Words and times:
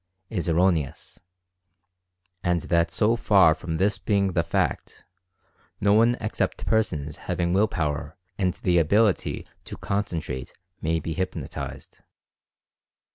is 0.31 0.49
erroneous, 0.49 1.19
and 2.43 2.61
that 2.61 2.89
so 2.89 3.15
far 3.15 3.53
from 3.53 3.75
this 3.75 3.99
being 3.99 4.31
the 4.33 4.41
fact, 4.41 5.05
no 5.79 5.93
one 5.93 6.17
except 6.19 6.65
persons 6.65 7.17
having 7.29 7.53
will 7.53 7.67
power 7.67 8.17
and 8.35 8.55
the 8.55 8.79
ability 8.79 9.45
to 9.63 9.77
concentrate 9.77 10.53
may 10.81 10.99
be 10.99 11.13
hypno 11.13 11.45
tized. 11.45 11.99